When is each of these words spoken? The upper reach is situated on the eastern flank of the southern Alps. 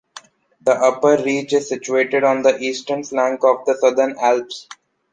The 0.61 0.71
upper 0.71 1.21
reach 1.23 1.53
is 1.53 1.69
situated 1.69 2.23
on 2.23 2.41
the 2.41 2.57
eastern 2.57 3.03
flank 3.03 3.43
of 3.43 3.65
the 3.67 3.75
southern 3.79 4.17
Alps. 4.17 4.67